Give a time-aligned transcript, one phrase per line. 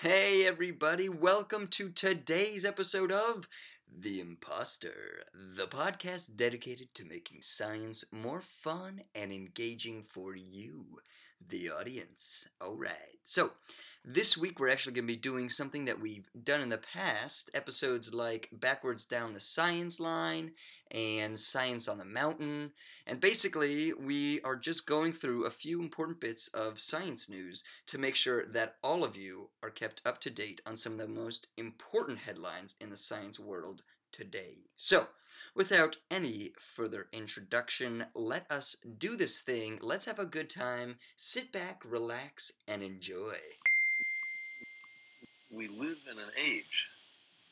[0.00, 3.46] Hey, everybody, welcome to today's episode of
[3.88, 11.00] The Imposter, the podcast dedicated to making science more fun and engaging for you,
[11.46, 12.48] the audience.
[12.60, 13.18] All right.
[13.24, 13.52] So,
[14.04, 17.50] this week we're actually going to be doing something that we've done in the past.
[17.54, 20.52] Episodes like Backwards Down the Science Line
[20.90, 22.72] and Science on the Mountain.
[23.06, 27.98] And basically, we are just going through a few important bits of science news to
[27.98, 31.08] make sure that all of you are kept up to date on some of the
[31.08, 34.58] most important headlines in the science world today.
[34.76, 35.08] So,
[35.54, 39.78] without any further introduction, let us do this thing.
[39.82, 40.96] Let's have a good time.
[41.16, 43.36] Sit back, relax, and enjoy.
[45.54, 46.88] We live in an age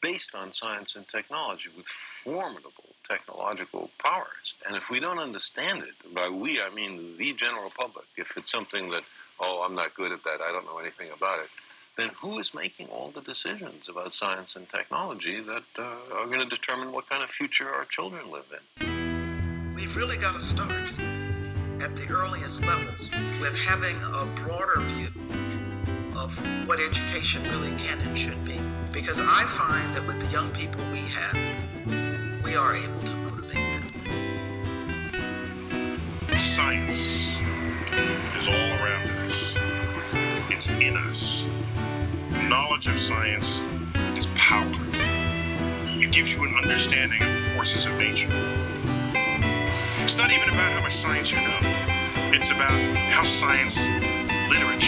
[0.00, 4.54] based on science and technology with formidable technological powers.
[4.66, 8.50] And if we don't understand it, by we I mean the general public, if it's
[8.50, 9.02] something that,
[9.40, 11.48] oh, I'm not good at that, I don't know anything about it,
[11.96, 16.38] then who is making all the decisions about science and technology that uh, are going
[16.38, 18.46] to determine what kind of future our children live
[18.78, 19.74] in?
[19.74, 20.70] We've really got to start
[21.80, 25.47] at the earliest levels with having a broader view
[26.18, 26.32] of
[26.66, 28.58] what education really can and should be.
[28.92, 31.36] Because I find that with the young people we have,
[32.42, 33.82] we are able to motivate
[35.12, 36.00] them.
[36.36, 37.38] Science
[38.36, 39.56] is all around us.
[40.50, 41.48] It's in us.
[42.48, 43.62] Knowledge of science
[44.16, 44.68] is power.
[46.00, 48.30] It gives you an understanding of the forces of nature.
[50.02, 51.58] It's not even about how much science you know.
[52.30, 52.72] It's about
[53.12, 53.86] how science
[54.50, 54.80] literate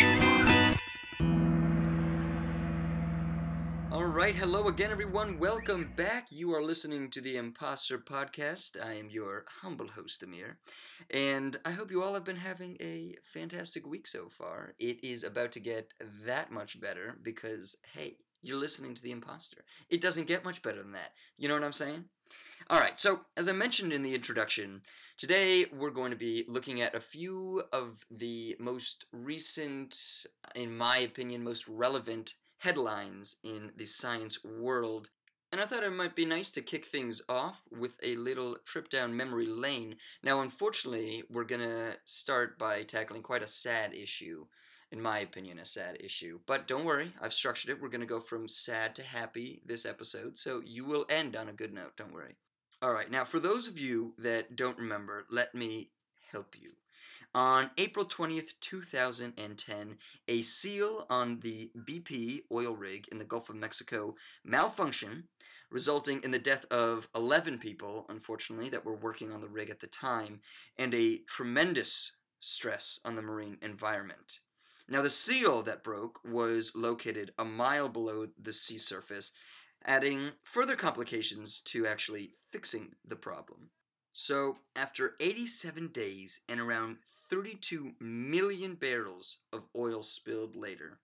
[4.31, 5.41] right, hello again, everyone.
[5.41, 6.29] Welcome back.
[6.31, 8.81] You are listening to the Imposter Podcast.
[8.81, 10.57] I am your humble host, Amir,
[11.13, 14.75] and I hope you all have been having a fantastic week so far.
[14.79, 15.91] It is about to get
[16.25, 19.65] that much better because, hey, you're listening to the Imposter.
[19.89, 21.11] It doesn't get much better than that.
[21.37, 22.05] You know what I'm saying?
[22.69, 24.83] All right, so as I mentioned in the introduction,
[25.19, 30.25] today we're going to be looking at a few of the most recent,
[30.55, 35.11] in my opinion, most relevant headlines in the science world.
[35.53, 38.89] And I thought it might be nice to kick things off with a little trip
[38.89, 39.97] down memory lane.
[40.23, 44.47] Now, unfortunately, we're going to start by tackling quite a sad issue.
[44.93, 46.41] In my opinion, a sad issue.
[46.47, 47.81] But don't worry, I've structured it.
[47.81, 51.49] We're going to go from sad to happy this episode, so you will end on
[51.49, 51.97] a good note.
[51.97, 52.37] Don't worry.
[52.83, 55.91] All right, now for those of you that don't remember, let me
[56.31, 56.73] help you.
[57.35, 59.97] On April 20th, 2010,
[60.27, 65.23] a seal on the BP oil rig in the Gulf of Mexico malfunctioned,
[65.71, 69.79] resulting in the death of 11 people, unfortunately, that were working on the rig at
[69.79, 70.41] the time,
[70.77, 74.41] and a tremendous stress on the marine environment.
[74.89, 79.31] Now, the seal that broke was located a mile below the sea surface,
[79.85, 83.71] adding further complications to actually fixing the problem.
[84.13, 90.99] So, after 87 days and around 32 million barrels of oil spilled later,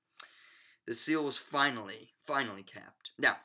[0.87, 3.12] the seal was finally, finally capped.
[3.19, 3.37] Now,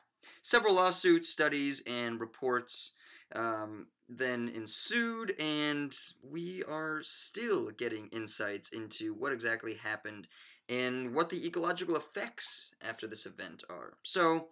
[0.42, 2.92] several lawsuits, studies, and reports
[3.34, 10.28] um, then ensued, and we are still getting insights into what exactly happened
[10.68, 13.94] and what the ecological effects after this event are.
[14.02, 14.48] So,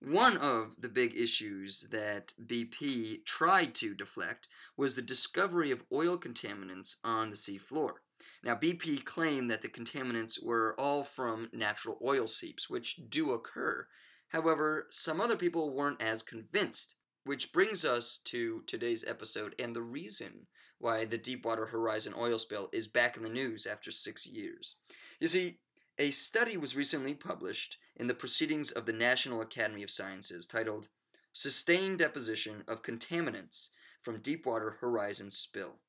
[0.00, 6.16] one of the big issues that BP tried to deflect was the discovery of oil
[6.16, 7.94] contaminants on the seafloor.
[8.42, 13.86] Now, BP claimed that the contaminants were all from natural oil seeps, which do occur.
[14.28, 16.94] However, some other people weren't as convinced,
[17.24, 20.46] which brings us to today's episode and the reason
[20.78, 24.76] why the Deepwater Horizon oil spill is back in the news after six years.
[25.20, 25.58] You see,
[25.98, 30.88] a study was recently published in the Proceedings of the National Academy of Sciences titled
[31.32, 33.70] Sustained Deposition of Contaminants
[34.02, 35.80] from Deepwater Horizon Spill.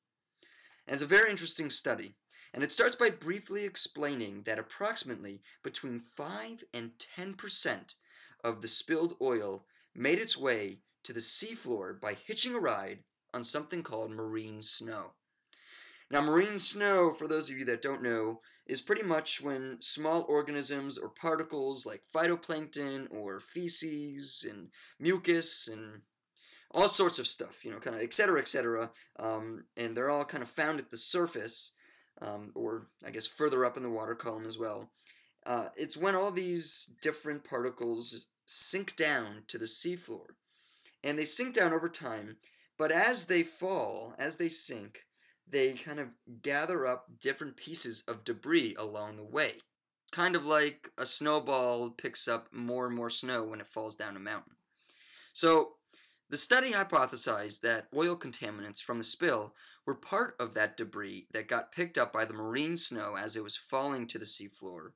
[0.88, 2.14] And it's a very interesting study,
[2.52, 7.94] and it starts by briefly explaining that approximately between 5 and 10%
[8.42, 9.64] of the spilled oil
[9.94, 15.12] made its way to the seafloor by hitching a ride on something called marine snow.
[16.10, 20.24] Now, marine snow, for those of you that don't know, is pretty much when small
[20.28, 24.68] organisms or particles like phytoplankton or feces and
[24.98, 26.02] mucus and
[26.72, 30.10] all sorts of stuff, you know, kind of et cetera, et cetera, um, and they're
[30.10, 31.72] all kind of found at the surface,
[32.22, 34.90] um, or I guess further up in the water column as well.
[35.44, 40.26] Uh, it's when all these different particles sink down to the seafloor,
[41.02, 42.36] and they sink down over time.
[42.78, 45.06] But as they fall, as they sink,
[45.50, 46.08] they kind of
[46.42, 49.54] gather up different pieces of debris along the way.
[50.12, 54.16] kind of like a snowball picks up more and more snow when it falls down
[54.16, 54.54] a mountain.
[55.32, 55.74] So,
[56.28, 59.54] the study hypothesized that oil contaminants from the spill
[59.84, 63.42] were part of that debris that got picked up by the marine snow as it
[63.42, 64.92] was falling to the seafloor.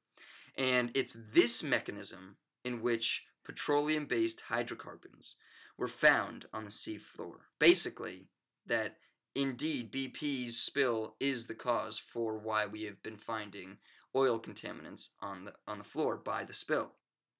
[0.56, 5.36] And it's this mechanism in which petroleum based hydrocarbons
[5.76, 7.38] were found on the seafloor.
[7.58, 8.28] Basically,
[8.66, 8.96] that
[9.34, 13.78] indeed BP's spill is the cause for why we have been finding
[14.16, 16.92] oil contaminants on the on the floor by the spill.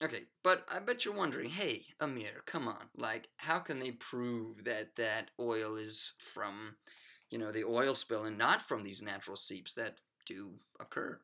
[0.03, 2.89] Okay, but I bet you're wondering, hey, Amir, come on.
[2.97, 6.77] Like how can they prove that that oil is from,
[7.31, 11.21] you know, the oil spill and not from these natural seeps that do occur?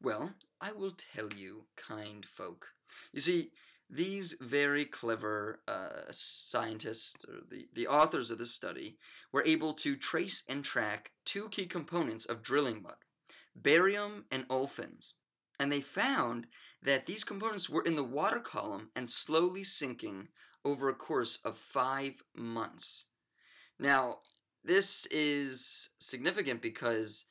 [0.00, 2.68] Well, I will tell you, kind folk.
[3.12, 3.50] You see,
[3.90, 8.98] these very clever uh, scientists, or the, the authors of this study,
[9.32, 12.96] were able to trace and track two key components of drilling mud
[13.60, 15.14] barium and olefins.
[15.58, 16.46] And they found
[16.82, 20.28] that these components were in the water column and slowly sinking
[20.64, 23.06] over a course of five months.
[23.78, 24.18] Now,
[24.62, 27.24] this is significant because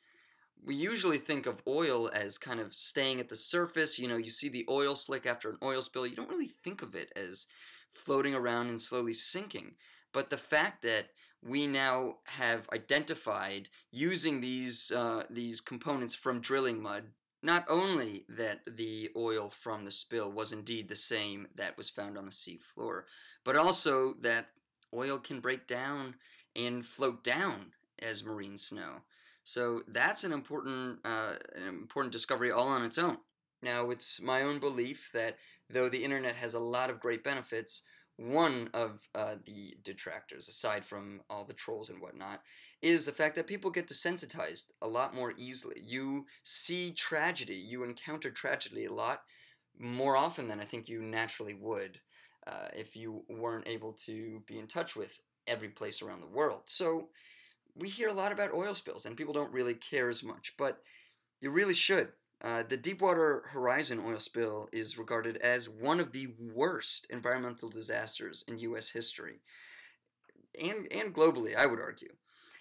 [0.64, 3.98] we usually think of oil as kind of staying at the surface.
[3.98, 6.06] You know, you see the oil slick after an oil spill.
[6.06, 7.46] You don't really think of it as
[7.92, 9.74] floating around and slowly sinking.
[10.12, 11.08] But the fact that
[11.42, 17.04] we now have identified using these uh, these components from drilling mud
[17.42, 22.18] not only that the oil from the spill was indeed the same that was found
[22.18, 23.06] on the sea floor,
[23.44, 24.48] but also that
[24.92, 26.16] oil can break down
[26.56, 29.02] and float down as marine snow.
[29.48, 33.16] So that's an important, uh, an important discovery all on its own.
[33.62, 35.38] Now, it's my own belief that
[35.70, 37.82] though the internet has a lot of great benefits,
[38.18, 42.42] one of uh, the detractors, aside from all the trolls and whatnot,
[42.82, 45.80] is the fact that people get desensitized a lot more easily.
[45.82, 49.22] You see tragedy, you encounter tragedy a lot
[49.78, 52.00] more often than I think you naturally would
[52.46, 56.64] uh, if you weren't able to be in touch with every place around the world.
[56.66, 57.08] So,
[57.78, 60.82] we hear a lot about oil spills and people don't really care as much, but
[61.40, 62.08] you really should.
[62.42, 68.44] Uh, the Deepwater Horizon oil spill is regarded as one of the worst environmental disasters
[68.46, 68.90] in U.S.
[68.90, 69.40] history,
[70.62, 72.12] and, and globally, I would argue.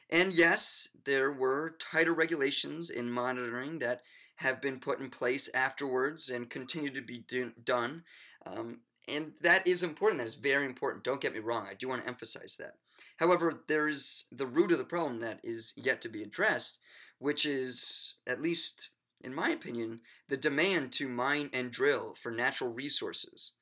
[0.10, 4.02] And yes, there were tighter regulations in monitoring that
[4.38, 8.04] have been put in place afterwards and continue to be do- done.
[8.46, 10.20] Um, and that is important.
[10.20, 11.04] That is very important.
[11.04, 11.66] Don't get me wrong.
[11.70, 12.76] I do want to emphasize that.
[13.18, 16.80] However, there is the root of the problem that is yet to be addressed,
[17.20, 18.90] which is, at least
[19.22, 23.54] in my opinion, the demand to mine and drill for natural resources.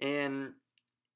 [0.00, 0.54] And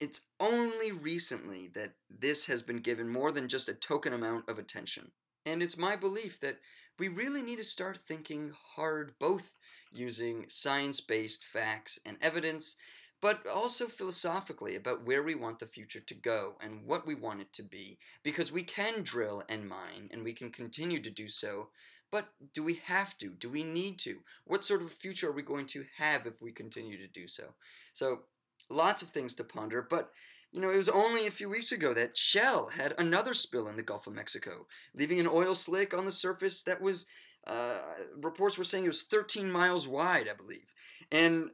[0.00, 4.58] it's only recently that this has been given more than just a token amount of
[4.58, 5.10] attention.
[5.44, 6.58] And it's my belief that
[6.98, 9.52] we really need to start thinking hard, both
[9.92, 12.76] using science based facts and evidence
[13.22, 17.40] but also philosophically about where we want the future to go and what we want
[17.40, 17.96] it to be.
[18.24, 21.68] Because we can drill and mine, and we can continue to do so,
[22.10, 23.28] but do we have to?
[23.28, 24.18] Do we need to?
[24.44, 27.54] What sort of future are we going to have if we continue to do so?
[27.94, 28.22] So,
[28.68, 30.10] lots of things to ponder, but
[30.50, 33.76] you know, it was only a few weeks ago that Shell had another spill in
[33.76, 37.06] the Gulf of Mexico, leaving an oil slick on the surface that was,
[37.46, 37.78] uh,
[38.20, 40.74] reports were saying it was 13 miles wide, I believe.
[41.10, 41.52] And,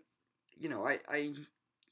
[0.56, 1.34] you know, I, I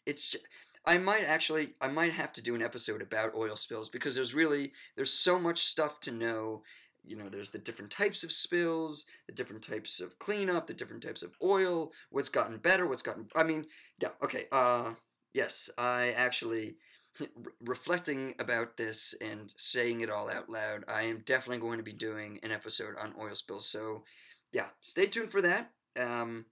[0.06, 0.44] it's just,
[0.86, 4.34] I might actually I might have to do an episode about oil spills because there's
[4.34, 6.62] really there's so much stuff to know.
[7.04, 11.04] You know, there's the different types of spills, the different types of cleanup, the different
[11.04, 13.66] types of oil, what's gotten better, what's gotten I mean,
[14.00, 14.44] yeah, okay.
[14.52, 14.94] Uh
[15.34, 16.76] yes, I actually
[17.60, 21.92] reflecting about this and saying it all out loud, I am definitely going to be
[21.92, 23.68] doing an episode on oil spills.
[23.68, 24.04] So,
[24.52, 25.70] yeah, stay tuned for that.
[26.00, 26.46] Um,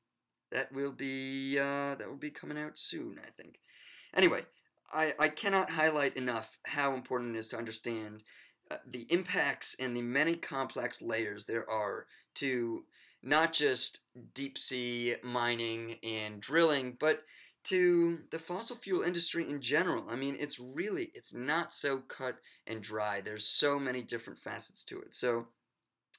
[0.55, 3.59] that will be uh, that will be coming out soon, I think.
[4.17, 4.43] Anyway,
[4.93, 8.23] I, I cannot highlight enough how important it is to understand
[8.71, 12.07] uh, the impacts and the many complex layers there are
[12.37, 12.85] to
[13.23, 14.01] not just
[14.35, 17.25] deep sea mining and drilling, but
[17.65, 20.07] to the fossil fuel industry in general.
[20.11, 23.21] I mean, it's really it's not so cut and dry.
[23.21, 25.15] There's so many different facets to it.
[25.15, 25.47] So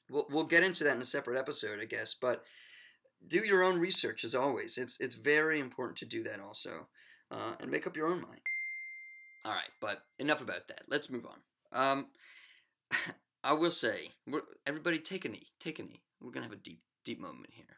[0.10, 2.44] we'll we'll get into that in a separate episode, I guess, but
[3.28, 4.78] do your own research as always.
[4.78, 6.88] It's it's very important to do that also,
[7.32, 8.42] uh, and make up your own mind.
[9.44, 10.82] All right, but enough about that.
[10.88, 11.40] Let's move on.
[11.72, 12.08] Um,
[13.44, 14.10] I will say,
[14.66, 15.48] everybody, take a knee.
[15.60, 16.02] Take a knee.
[16.20, 17.78] We're gonna have a deep deep moment here.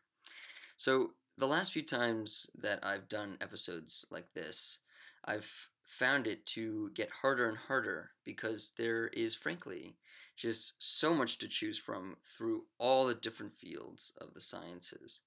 [0.78, 4.80] So the last few times that I've done episodes like this,
[5.26, 5.50] I've
[5.84, 9.96] found it to get harder and harder because there is, frankly,
[10.36, 15.22] just so much to choose from through all the different fields of the sciences.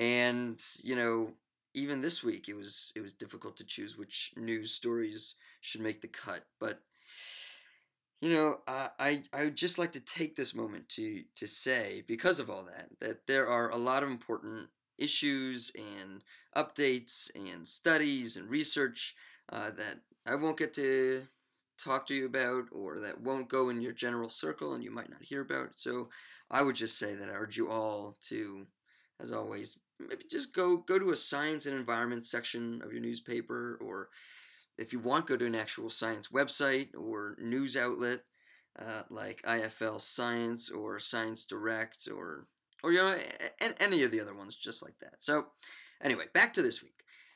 [0.00, 1.34] And you know,
[1.74, 6.00] even this week, it was it was difficult to choose which news stories should make
[6.00, 6.44] the cut.
[6.58, 6.80] But
[8.20, 12.04] you know, uh, I I would just like to take this moment to to say,
[12.06, 16.22] because of all that, that there are a lot of important issues and
[16.56, 19.14] updates and studies and research
[19.52, 21.26] uh, that I won't get to
[21.82, 25.10] talk to you about or that won't go in your general circle and you might
[25.10, 25.78] not hear about.
[25.78, 26.10] So
[26.50, 28.66] I would just say that I urge you all to,
[29.18, 29.78] as always,
[30.08, 34.08] maybe just go go to a science and environment section of your newspaper or
[34.78, 38.20] if you want, go to an actual science website or news outlet
[38.78, 42.46] uh, like IFL Science or Science Direct or
[42.82, 43.14] or you know
[43.78, 45.16] any of the other ones just like that.
[45.18, 45.46] So
[46.02, 46.94] anyway, back to this week.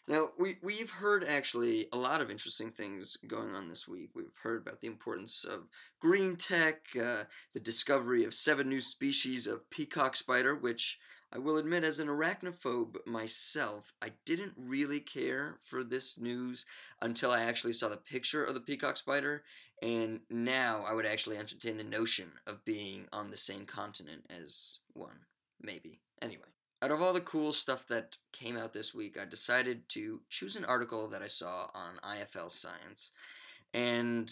[0.08, 4.10] Now we we've heard actually a lot of interesting things going on this week.
[4.14, 5.68] We've heard about the importance of
[6.00, 10.98] green tech, uh, the discovery of seven new species of peacock spider, which
[11.34, 16.64] I will admit, as an arachnophobe myself, I didn't really care for this news
[17.02, 19.42] until I actually saw the picture of the peacock spider,
[19.82, 24.78] and now I would actually entertain the notion of being on the same continent as
[24.92, 25.18] one.
[25.60, 25.98] Maybe.
[26.22, 26.44] Anyway,
[26.82, 30.54] out of all the cool stuff that came out this week, I decided to choose
[30.54, 33.10] an article that I saw on IFL Science.
[33.72, 34.30] And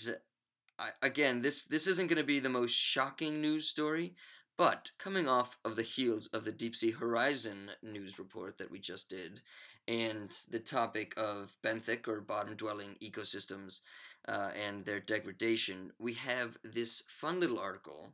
[0.79, 4.15] uh, I, again, this, this isn't going to be the most shocking news story,
[4.63, 8.79] but coming off of the heels of the Deep Sea Horizon news report that we
[8.79, 9.41] just did,
[9.89, 13.81] and the topic of benthic or bottom dwelling ecosystems
[14.29, 18.13] uh, and their degradation, we have this fun little article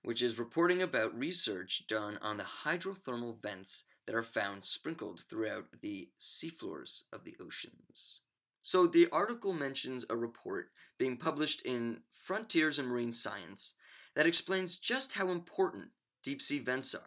[0.00, 5.66] which is reporting about research done on the hydrothermal vents that are found sprinkled throughout
[5.82, 8.20] the seafloors of the oceans.
[8.62, 13.74] So, the article mentions a report being published in Frontiers in Marine Science
[14.14, 15.88] that explains just how important
[16.22, 17.00] deep sea vents are.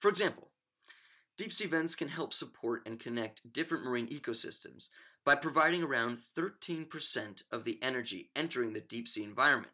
[0.00, 0.50] For example,
[1.36, 4.88] deep sea vents can help support and connect different marine ecosystems
[5.24, 9.72] by providing around 13% of the energy entering the deep sea environment.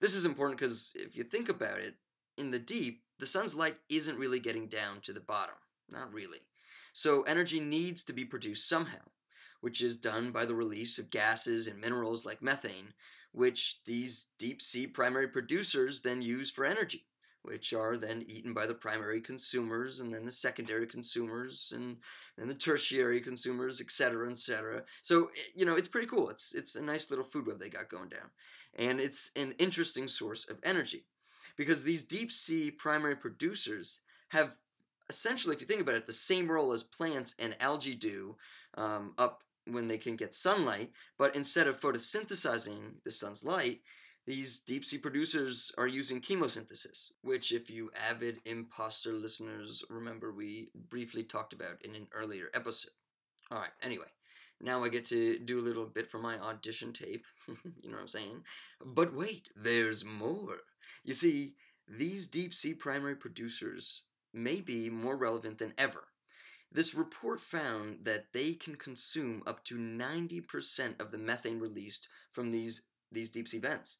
[0.00, 1.94] This is important because if you think about it,
[2.36, 5.56] in the deep, the sun's light isn't really getting down to the bottom.
[5.90, 6.38] Not really.
[6.92, 8.98] So energy needs to be produced somehow,
[9.60, 12.92] which is done by the release of gases and minerals like methane,
[13.32, 17.06] which these deep sea primary producers then use for energy,
[17.42, 21.96] which are then eaten by the primary consumers and then the secondary consumers and
[22.36, 24.82] then the tertiary consumers, etc., etc.
[25.02, 26.30] So eh, you know it's pretty cool.
[26.30, 28.30] It's it's a nice little food web they got going down,
[28.76, 31.04] and it's an interesting source of energy
[31.56, 34.56] because these deep sea primary producers have
[35.10, 38.36] essentially, if you think about it, the same role as plants and algae do
[38.74, 43.80] um, up when they can get sunlight, but instead of photosynthesizing the sun's light,
[44.26, 50.68] these deep sea producers are using chemosynthesis, which, if you avid imposter listeners remember, we
[50.90, 52.90] briefly talked about in an earlier episode.
[53.50, 54.08] All right, anyway,
[54.60, 57.24] now I get to do a little bit for my audition tape.
[57.46, 58.42] you know what I'm saying?
[58.84, 60.58] But wait, there's more.
[61.04, 61.54] You see,
[61.88, 64.02] these deep sea primary producers
[64.34, 66.04] may be more relevant than ever
[66.70, 72.50] this report found that they can consume up to 90% of the methane released from
[72.50, 73.98] these, these deep sea vents.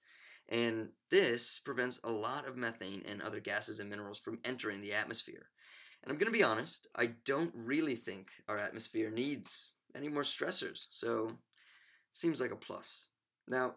[0.48, 4.94] And this prevents a lot of methane and other gases and minerals from entering the
[4.94, 5.46] atmosphere.
[6.02, 10.22] And I'm going to be honest, I don't really think our atmosphere needs any more
[10.22, 11.36] stressors, so it
[12.12, 13.08] seems like a plus.
[13.48, 13.74] Now,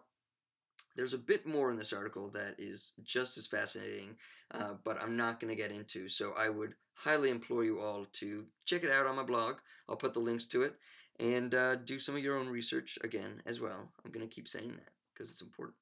[0.96, 4.16] there's a bit more in this article that is just as fascinating,
[4.52, 8.06] uh, but I'm not going to get into, so I would highly implore you all
[8.12, 9.56] to check it out on my blog.
[9.88, 10.74] I'll put the links to it
[11.18, 13.90] and uh, do some of your own research again as well.
[14.04, 15.76] I'm going to keep saying that because it's important.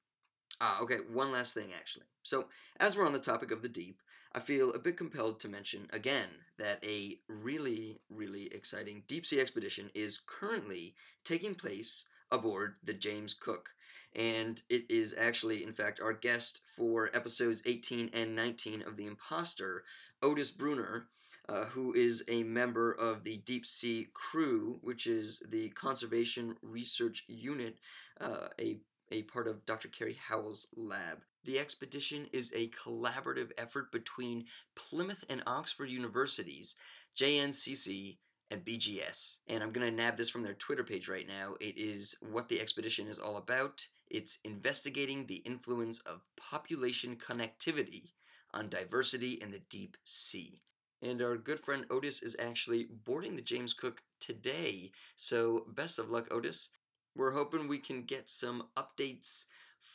[0.59, 2.05] Ah, okay, one last thing actually.
[2.23, 2.45] So,
[2.79, 3.99] as we're on the topic of the deep,
[4.33, 9.39] I feel a bit compelled to mention again that a really, really exciting deep sea
[9.39, 10.93] expedition is currently
[11.25, 13.69] taking place aboard the James Cook.
[14.15, 19.05] And it is actually, in fact, our guest for episodes 18 and 19 of The
[19.05, 19.83] Imposter,
[20.21, 21.07] Otis Brunner,
[21.47, 27.23] uh, who is a member of the Deep Sea Crew, which is the Conservation Research
[27.27, 27.77] Unit,
[28.19, 28.79] uh, a,
[29.11, 29.87] a part of Dr.
[29.87, 31.19] Kerry Howell's lab.
[31.43, 34.45] The expedition is a collaborative effort between
[34.75, 36.75] Plymouth and Oxford universities,
[37.17, 38.17] JNCC,
[38.51, 39.37] and BGS.
[39.47, 41.55] And I'm going to nab this from their Twitter page right now.
[41.59, 43.87] It is what the expedition is all about.
[44.09, 48.11] It's investigating the influence of population connectivity
[48.53, 50.61] on diversity in the deep sea.
[51.01, 54.91] And our good friend Otis is actually boarding the James Cook today.
[55.15, 56.69] So, best of luck, Otis.
[57.15, 59.45] We're hoping we can get some updates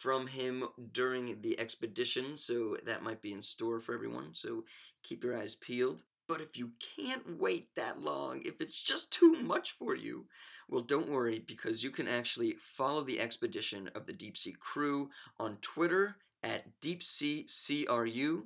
[0.00, 4.30] from him during the expedition, so that might be in store for everyone.
[4.32, 4.64] So,
[5.02, 6.02] keep your eyes peeled.
[6.28, 10.26] But if you can't wait that long, if it's just too much for you,
[10.68, 15.08] well, don't worry because you can actually follow the expedition of the Deep Sea crew
[15.38, 18.42] on Twitter at Deep Sea DeepSeaCRU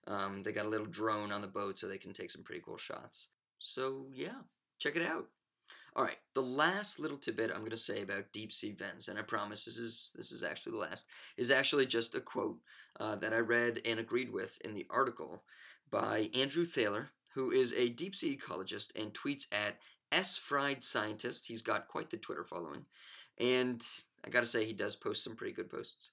[0.06, 2.62] Um, they got a little drone on the boat so they can take some pretty
[2.64, 3.28] cool shots.
[3.58, 4.40] So, yeah,
[4.78, 5.26] check it out.
[5.96, 9.18] All right, the last little tidbit I'm going to say about deep sea vents, and
[9.18, 11.06] I promise this is this is actually the last,
[11.36, 12.58] is actually just a quote
[13.00, 15.42] uh, that I read and agreed with in the article
[15.90, 19.78] by Andrew Thaler, who is a deep sea ecologist and tweets at
[20.10, 21.46] S Fried Scientist.
[21.46, 22.84] He's got quite the Twitter following,
[23.38, 23.80] and
[24.26, 26.10] I got to say he does post some pretty good posts.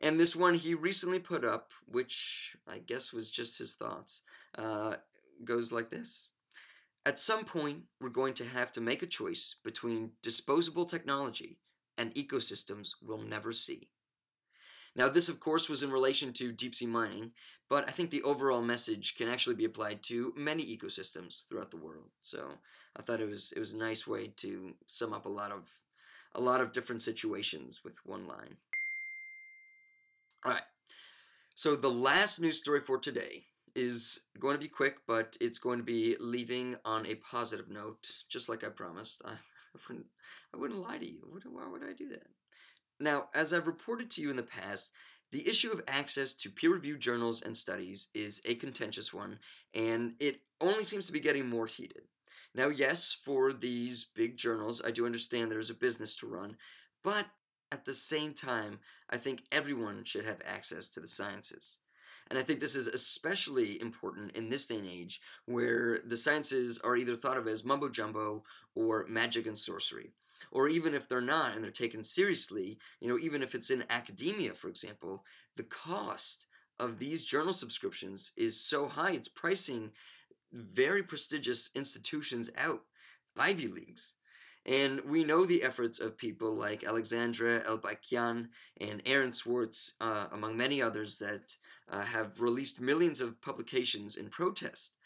[0.00, 4.22] And this one he recently put up, which I guess was just his thoughts,
[4.56, 4.94] uh,
[5.44, 6.30] goes like this.
[7.04, 11.58] At some point, we're going to have to make a choice between disposable technology
[11.98, 13.88] and ecosystems we'll never see.
[14.96, 17.32] Now, this, of course, was in relation to deep sea mining,
[17.68, 21.76] but I think the overall message can actually be applied to many ecosystems throughout the
[21.76, 22.10] world.
[22.22, 22.50] So
[22.96, 25.70] I thought it was it was a nice way to sum up a lot of
[26.34, 28.56] a lot of different situations with one line.
[30.44, 30.62] All right.
[31.54, 33.44] So the last news story for today
[33.74, 38.10] is going to be quick, but it's going to be leaving on a positive note,
[38.28, 39.22] just like I promised.
[39.26, 39.34] I,
[39.88, 40.06] wouldn't,
[40.54, 41.20] I wouldn't lie to you.
[41.50, 42.26] Why would I do that?
[43.00, 44.90] Now, as I've reported to you in the past,
[45.32, 49.38] the issue of access to peer reviewed journals and studies is a contentious one,
[49.74, 52.02] and it only seems to be getting more heated.
[52.54, 56.56] Now, yes, for these big journals, I do understand there's a business to run,
[57.02, 57.26] but
[57.72, 61.78] at the same time, I think everyone should have access to the sciences.
[62.28, 66.80] And I think this is especially important in this day and age where the sciences
[66.82, 70.12] are either thought of as mumbo jumbo or magic and sorcery.
[70.50, 73.84] Or even if they're not and they're taken seriously, you know, even if it's in
[73.90, 75.24] academia, for example,
[75.56, 76.46] the cost
[76.78, 79.90] of these journal subscriptions is so high, it's pricing
[80.52, 82.80] very prestigious institutions out,
[83.38, 84.14] Ivy Leagues.
[84.66, 88.48] And we know the efforts of people like Alexandra Elbakyan
[88.80, 91.56] and Aaron Swartz, uh, among many others, that
[91.90, 94.96] uh, have released millions of publications in protest.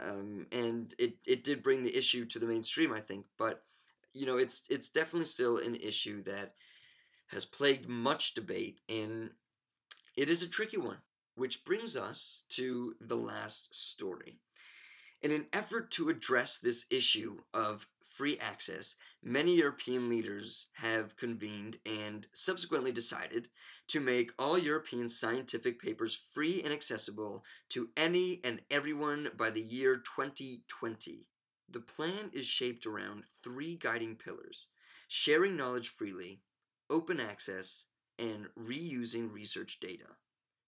[0.00, 3.26] Um, and it, it did bring the issue to the mainstream, I think.
[3.36, 3.64] But,
[4.14, 6.54] you know, it's, it's definitely still an issue that
[7.28, 9.30] has plagued much debate, and
[10.16, 10.98] it is a tricky one.
[11.36, 14.38] Which brings us to the last story.
[15.20, 21.78] In an effort to address this issue of free access, many European leaders have convened
[21.84, 23.48] and subsequently decided
[23.88, 29.62] to make all European scientific papers free and accessible to any and everyone by the
[29.62, 31.26] year 2020.
[31.68, 34.68] The plan is shaped around three guiding pillars
[35.06, 36.40] sharing knowledge freely,
[36.90, 37.86] open access,
[38.18, 40.16] and reusing research data.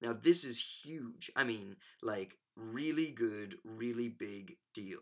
[0.03, 1.31] Now, this is huge.
[1.35, 5.01] I mean, like, really good, really big deal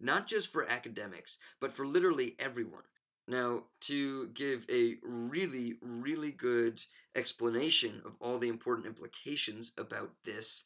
[0.00, 2.82] not just for academics, but for literally everyone.
[3.28, 6.80] Now, to give a really, really good
[7.16, 10.64] explanation of all the important implications about this,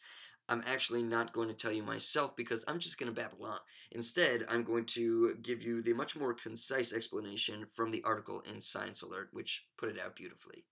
[0.51, 3.61] I'm actually not going to tell you myself because I'm just going to babble on.
[3.93, 8.61] Instead, I'm going to give you the much more concise explanation from the article in
[8.61, 10.65] Science Alert, which put it out beautifully.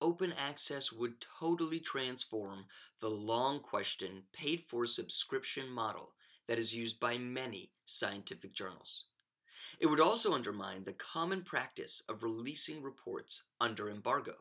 [0.00, 2.64] Open access would totally transform
[3.00, 6.14] the long question paid for subscription model
[6.48, 9.04] that is used by many scientific journals.
[9.78, 14.36] It would also undermine the common practice of releasing reports under embargo,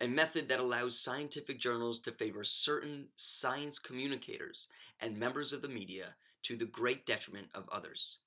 [0.00, 4.68] a method that allows scientific journals to favor certain science communicators
[5.00, 8.18] and members of the media to the great detriment of others.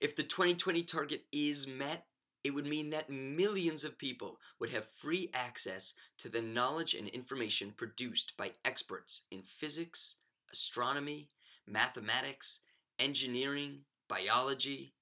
[0.00, 2.06] If the 2020 target is met,
[2.44, 7.08] it would mean that millions of people would have free access to the knowledge and
[7.08, 10.16] information produced by experts in physics,
[10.52, 11.30] astronomy,
[11.66, 12.60] mathematics,
[12.98, 14.94] engineering, biology.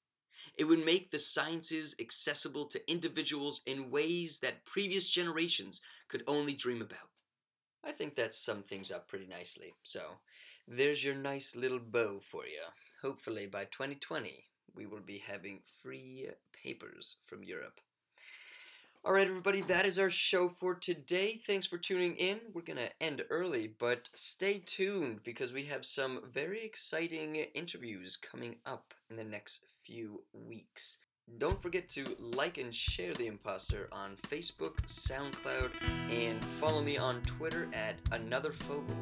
[0.61, 6.53] It would make the sciences accessible to individuals in ways that previous generations could only
[6.53, 7.09] dream about.
[7.83, 9.73] I think that sums things up pretty nicely.
[9.85, 10.03] So,
[10.68, 12.61] there's your nice little bow for you.
[13.01, 14.44] Hopefully, by 2020,
[14.75, 17.81] we will be having free papers from Europe.
[19.03, 21.40] All right, everybody, that is our show for today.
[21.46, 22.38] Thanks for tuning in.
[22.53, 28.18] We're going to end early, but stay tuned because we have some very exciting interviews
[28.18, 30.99] coming up in the next few weeks.
[31.38, 35.70] Don't forget to like and share The Imposter on Facebook, SoundCloud,
[36.11, 38.96] and follow me on Twitter at Another Fogel.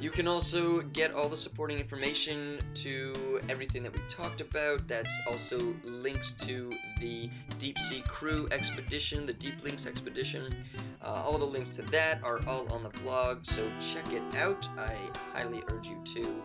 [0.00, 4.86] You can also get all the supporting information to everything that we talked about.
[4.86, 10.54] That's also links to the Deep Sea Crew expedition, the Deep Links expedition.
[11.02, 14.68] Uh, all the links to that are all on the blog, so check it out.
[14.78, 14.94] I
[15.32, 16.42] highly urge you to.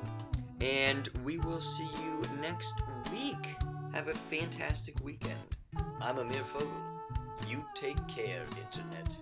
[0.65, 1.87] And we will see
[2.39, 2.81] next
[3.11, 3.55] week.
[3.93, 5.39] Have a fantastic weekend.
[6.01, 6.69] I'm Amir Fogel.
[7.47, 9.17] You take care, Internet.